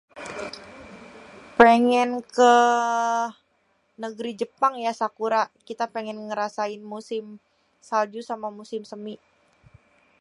[1.59, 2.53] pengên ke
[4.01, 7.23] nêgri jepang ya sakura kita pengên ngerasain musim
[7.89, 9.15] salju sama musim semi.